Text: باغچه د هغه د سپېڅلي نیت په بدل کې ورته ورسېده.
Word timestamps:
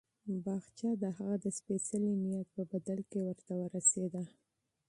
باغچه 0.43 0.89
د 1.03 1.05
هغه 1.17 1.35
د 1.43 1.45
سپېڅلي 1.57 2.13
نیت 2.23 2.47
په 2.55 2.63
بدل 2.71 2.99
کې 3.09 3.19
ورته 3.27 3.53
ورسېده. 3.61 4.23